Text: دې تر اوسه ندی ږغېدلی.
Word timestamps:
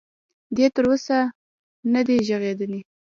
دې 0.55 0.65
تر 0.75 0.85
اوسه 0.91 1.17
ندی 1.93 2.17
ږغېدلی. 2.27 2.81